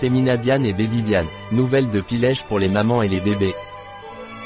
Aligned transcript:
Féminabian 0.00 0.62
et 0.62 0.74
Babybian, 0.74 1.24
nouvelle 1.52 1.90
de 1.90 2.02
pilège 2.02 2.44
pour 2.44 2.58
les 2.58 2.68
mamans 2.68 3.00
et 3.00 3.08
les 3.08 3.20
bébés. 3.20 3.54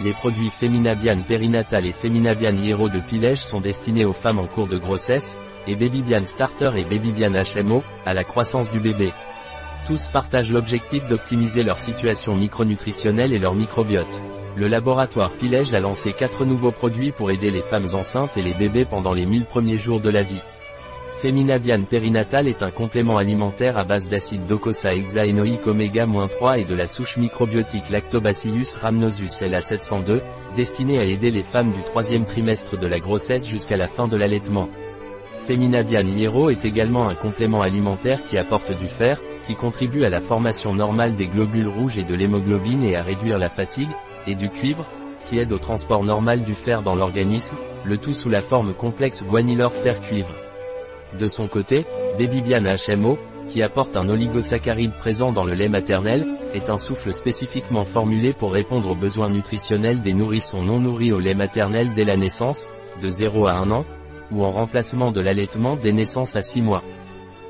Les 0.00 0.12
produits 0.12 0.50
Féminabian 0.50 1.18
périnatal 1.20 1.84
et 1.84 1.92
Féminabian 1.92 2.56
Hero 2.62 2.88
de 2.88 3.00
pilège 3.00 3.40
sont 3.40 3.60
destinés 3.60 4.04
aux 4.04 4.12
femmes 4.12 4.38
en 4.38 4.46
cours 4.46 4.68
de 4.68 4.78
grossesse, 4.78 5.36
et 5.66 5.74
Babybian 5.74 6.26
Starter 6.26 6.70
et 6.76 6.84
Babybian 6.84 7.32
HMO, 7.32 7.82
à 8.06 8.14
la 8.14 8.22
croissance 8.22 8.70
du 8.70 8.78
bébé. 8.78 9.12
Tous 9.88 10.04
partagent 10.12 10.52
l'objectif 10.52 11.06
d'optimiser 11.08 11.64
leur 11.64 11.80
situation 11.80 12.36
micronutritionnelle 12.36 13.32
et 13.32 13.38
leur 13.38 13.54
microbiote. 13.54 14.20
Le 14.56 14.68
laboratoire 14.68 15.32
Pilège 15.32 15.74
a 15.74 15.80
lancé 15.80 16.12
quatre 16.12 16.44
nouveaux 16.44 16.70
produits 16.70 17.10
pour 17.10 17.32
aider 17.32 17.50
les 17.50 17.62
femmes 17.62 17.88
enceintes 17.94 18.36
et 18.36 18.42
les 18.42 18.54
bébés 18.54 18.84
pendant 18.84 19.12
les 19.12 19.26
1000 19.26 19.44
premiers 19.44 19.78
jours 19.78 20.00
de 20.00 20.10
la 20.10 20.22
vie. 20.22 20.42
Féminabian 21.22 21.84
périnatal 21.84 22.48
est 22.48 22.64
un 22.64 22.72
complément 22.72 23.16
alimentaire 23.16 23.78
à 23.78 23.84
base 23.84 24.08
d'acide 24.08 24.44
docosahexaénoïque 24.44 25.60
hexaénoïque 25.60 25.66
oméga-3 25.68 26.58
et 26.58 26.64
de 26.64 26.74
la 26.74 26.88
souche 26.88 27.16
microbiotique 27.16 27.90
Lactobacillus 27.90 28.74
rhamnosus 28.80 29.40
LA702, 29.40 30.20
destiné 30.56 30.98
à 30.98 31.04
aider 31.04 31.30
les 31.30 31.44
femmes 31.44 31.70
du 31.70 31.80
troisième 31.84 32.24
trimestre 32.24 32.76
de 32.76 32.88
la 32.88 32.98
grossesse 32.98 33.46
jusqu'à 33.46 33.76
la 33.76 33.86
fin 33.86 34.08
de 34.08 34.16
l'allaitement. 34.16 34.68
Féminabian 35.46 36.08
Hierro 36.08 36.50
est 36.50 36.64
également 36.64 37.08
un 37.08 37.14
complément 37.14 37.60
alimentaire 37.60 38.24
qui 38.24 38.36
apporte 38.36 38.76
du 38.76 38.88
fer, 38.88 39.20
qui 39.46 39.54
contribue 39.54 40.04
à 40.04 40.10
la 40.10 40.18
formation 40.18 40.74
normale 40.74 41.14
des 41.14 41.28
globules 41.28 41.68
rouges 41.68 41.98
et 41.98 42.04
de 42.04 42.16
l'hémoglobine 42.16 42.82
et 42.82 42.96
à 42.96 43.04
réduire 43.04 43.38
la 43.38 43.48
fatigue, 43.48 43.94
et 44.26 44.34
du 44.34 44.48
cuivre, 44.48 44.86
qui 45.26 45.38
aide 45.38 45.52
au 45.52 45.58
transport 45.58 46.02
normal 46.02 46.42
du 46.42 46.56
fer 46.56 46.82
dans 46.82 46.96
l'organisme, 46.96 47.54
le 47.84 47.96
tout 47.96 48.12
sous 48.12 48.28
la 48.28 48.42
forme 48.42 48.74
complexe 48.74 49.22
guanylore 49.22 49.72
fer-cuivre. 49.72 50.34
De 51.18 51.26
son 51.26 51.46
côté, 51.46 51.84
Babybian 52.18 52.62
HMO, 52.62 53.18
qui 53.48 53.62
apporte 53.62 53.96
un 53.96 54.08
oligosaccharide 54.08 54.96
présent 54.96 55.32
dans 55.32 55.44
le 55.44 55.54
lait 55.54 55.68
maternel, 55.68 56.26
est 56.54 56.70
un 56.70 56.76
souffle 56.76 57.12
spécifiquement 57.12 57.84
formulé 57.84 58.32
pour 58.32 58.52
répondre 58.52 58.90
aux 58.90 58.94
besoins 58.94 59.30
nutritionnels 59.30 60.00
des 60.00 60.14
nourrissons 60.14 60.62
non 60.62 60.80
nourris 60.80 61.12
au 61.12 61.18
lait 61.18 61.34
maternel 61.34 61.92
dès 61.94 62.04
la 62.04 62.16
naissance, 62.16 62.62
de 63.02 63.08
0 63.08 63.46
à 63.46 63.54
1 63.54 63.70
an, 63.70 63.84
ou 64.30 64.44
en 64.44 64.50
remplacement 64.50 65.12
de 65.12 65.20
l'allaitement 65.20 65.76
des 65.76 65.92
naissances 65.92 66.34
à 66.34 66.40
6 66.40 66.62
mois. 66.62 66.82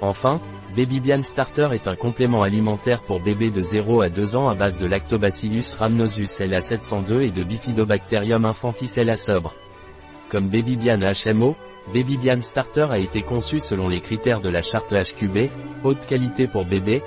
Enfin, 0.00 0.40
Babybian 0.76 1.22
Starter 1.22 1.68
est 1.72 1.86
un 1.86 1.96
complément 1.96 2.42
alimentaire 2.42 3.02
pour 3.02 3.20
bébés 3.20 3.50
de 3.50 3.60
0 3.60 4.00
à 4.00 4.08
2 4.08 4.36
ans 4.36 4.48
à 4.48 4.54
base 4.54 4.78
de 4.78 4.86
Lactobacillus 4.86 5.74
rhamnosus 5.78 6.40
LA702 6.40 7.20
et 7.20 7.30
de 7.30 7.44
Bifidobacterium 7.44 8.44
infantis 8.44 8.90
LA 8.96 9.16
sobre. 9.16 9.54
Comme 10.30 10.48
Babybian 10.48 10.98
HMO, 10.98 11.54
Babybian 11.88 12.40
Starter 12.40 12.86
a 12.90 12.98
été 12.98 13.22
conçu 13.22 13.60
selon 13.60 13.88
les 13.88 14.00
critères 14.00 14.40
de 14.40 14.48
la 14.48 14.62
charte 14.62 14.92
HQB, 14.92 15.50
haute 15.84 16.06
qualité 16.06 16.46
pour 16.46 16.64
bébés, 16.64 17.02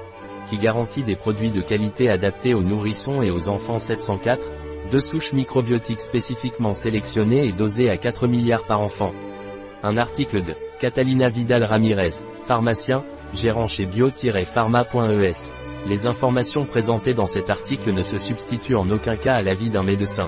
qui 0.50 0.58
garantit 0.58 1.04
des 1.04 1.16
produits 1.16 1.52
de 1.52 1.62
qualité 1.62 2.10
adaptés 2.10 2.54
aux 2.54 2.62
nourrissons 2.62 3.22
et 3.22 3.32
aux 3.32 3.48
enfants 3.50 3.80
704, 3.80 4.46
deux 4.92 5.00
souches 5.00 5.34
microbiotiques 5.34 6.02
spécifiquement 6.02 6.74
sélectionnées 6.74 7.48
et 7.48 7.52
dosées 7.52 7.90
à 7.90 7.98
4 7.98 8.28
milliards 8.28 8.66
par 8.68 8.82
enfant. 8.82 9.14
Un 9.82 9.98
article 9.98 10.44
de 10.44 10.54
Catalina 10.80 11.30
Vidal 11.30 11.64
Ramirez, 11.64 12.22
pharmacien, 12.44 13.04
gérant 13.34 13.68
chez 13.68 13.86
bio-pharma.es. 13.86 15.52
Les 15.88 16.06
informations 16.06 16.66
présentées 16.66 17.14
dans 17.14 17.26
cet 17.26 17.50
article 17.50 17.92
ne 17.94 18.02
se 18.02 18.18
substituent 18.18 18.76
en 18.76 18.90
aucun 18.90 19.16
cas 19.16 19.36
à 19.36 19.42
l'avis 19.42 19.70
d'un 19.70 19.84
médecin. 19.84 20.28